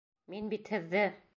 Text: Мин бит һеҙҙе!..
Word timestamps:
Мин 0.35 0.47
бит 0.53 0.73
һеҙҙе!.. 0.77 1.05